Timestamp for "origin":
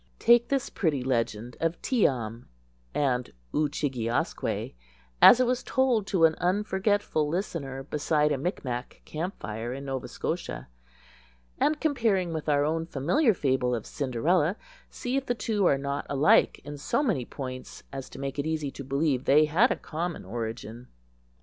20.25-20.87